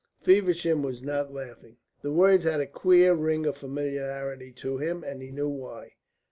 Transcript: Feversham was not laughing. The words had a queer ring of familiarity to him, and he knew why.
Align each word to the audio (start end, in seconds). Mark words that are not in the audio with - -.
Feversham 0.23 0.81
was 0.81 1.03
not 1.03 1.31
laughing. 1.31 1.77
The 2.01 2.11
words 2.11 2.45
had 2.45 2.59
a 2.59 2.65
queer 2.65 3.13
ring 3.13 3.45
of 3.45 3.55
familiarity 3.55 4.51
to 4.53 4.79
him, 4.79 5.03
and 5.03 5.21
he 5.21 5.29
knew 5.29 5.47
why. 5.47 5.91